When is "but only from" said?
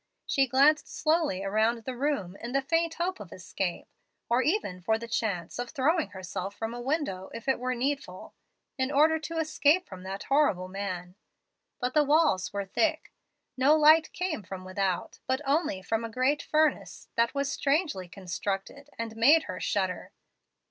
15.27-16.03